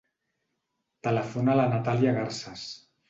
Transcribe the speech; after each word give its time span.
Telefona 1.07 1.53
a 1.57 1.59
la 1.63 1.67
Natàlia 1.75 2.15
Garces. 2.17 2.65